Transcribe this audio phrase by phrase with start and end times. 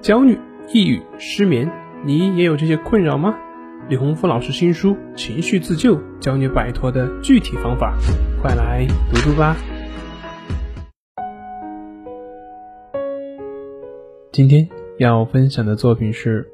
[0.00, 0.38] 焦虑、
[0.72, 1.68] 抑郁、失眠，
[2.04, 3.34] 你也有这些困扰吗？
[3.88, 7.96] 李洪福老师新书《情绪自救》教你摆脱的具体方法，
[8.40, 9.56] 快来读读吧。
[14.30, 16.48] 今天要分享的作品是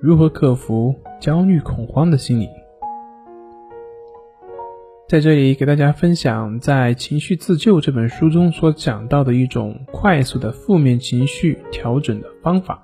[0.00, 2.48] 如何克服焦虑恐慌的心理。
[5.10, 12.80] 在这里给大家分享，在《情绪自救》这本书中所讲到的一种快速的负面情绪调整的方法，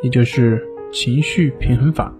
[0.00, 2.14] 也就是情绪平衡法。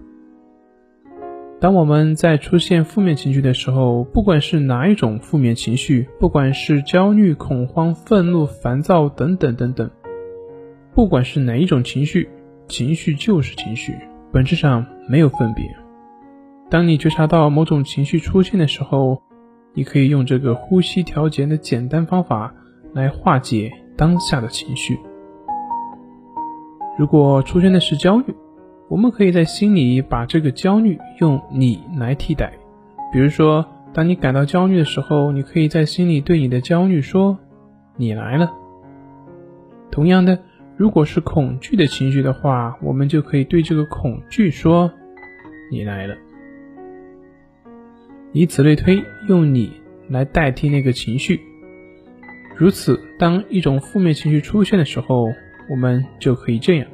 [1.61, 9.89] 当我们在出现负面情绪的时候，不管是哪一种负面情绪，不管是焦虑、恐慌、愤怒、烦躁等等等等，
[10.97, 12.29] 不管是哪一种情绪，
[12.67, 13.95] 情绪就是情绪，
[14.33, 15.65] 本质上没有分别。
[16.69, 19.23] 当你觉察到某种情绪出现的时候，
[19.79, 22.53] 你可以用这个呼吸调节的简单方法
[22.93, 24.99] 来化解当下的情绪。
[26.99, 28.35] 如果出现的是焦虑，
[28.89, 32.53] 我们可以在心里把这个焦虑用“你”来替代。
[33.13, 37.39] 比如说，当你感到焦虑的时候，你可以在心里对你的焦虑说
[37.95, 38.51] ：“你来了。”
[39.93, 40.41] 同样的，
[40.77, 44.91] 如果是恐惧的情绪的话，我们就可以对这个恐惧说
[45.71, 46.17] ：“你来了。”
[48.33, 49.73] 以此类推，用你
[50.09, 51.41] 来代替那个情绪。
[52.57, 55.33] 如此，当一种负面情绪出现的时候，
[55.71, 56.89] 我们就可以这样：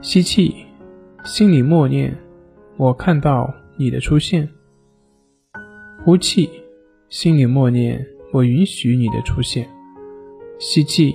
[0.00, 0.54] 吸气，
[1.24, 2.16] 心里默念
[2.76, 4.46] “我看到你的出现”；
[6.04, 6.50] 呼气，
[7.08, 9.64] 心里默念“我允许你的出现”；
[10.58, 11.14] 吸气，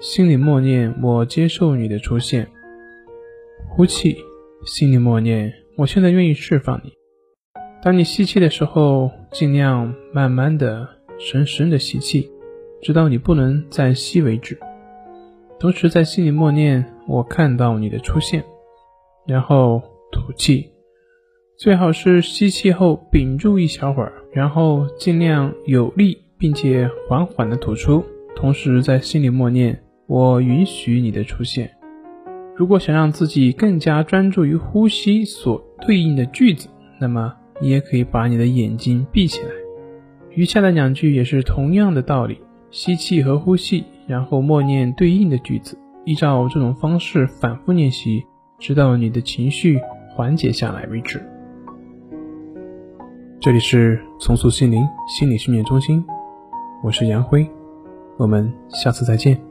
[0.00, 2.44] 心里默念“我接受你的出现”；
[3.68, 4.16] 呼气，
[4.64, 6.92] 心里默念“我现在愿意释放你”。
[7.80, 12.28] 当你吸气的时候，尽量慢慢的、深深的吸气，
[12.82, 14.58] 直到你不能再吸为止。
[15.60, 18.44] 同时在心里默念“我看到你的出现”，
[19.26, 20.72] 然后吐气，
[21.56, 31.70] 最好是吸气后屏住一小会儿，然后尽量有力并且缓缓的吐出，同时在心里默念“我允许你的出现”。
[32.56, 36.68] 如果想让自己更加专注于呼吸所对应的句子，
[37.00, 37.36] 那么。
[37.60, 39.50] 你也可以把你的眼睛闭起来，
[40.30, 48.24] 余下的两句也是同样的道理，吸气和呼气，然后默念对应的句子，依照这种方式反复练习，
[48.58, 49.80] 直到你的情绪
[50.10, 51.20] 缓解下来为止。
[53.40, 56.04] 这里是重塑心灵心理训练中心，
[56.82, 57.48] 我是杨辉，
[58.16, 59.47] 我们下次再见。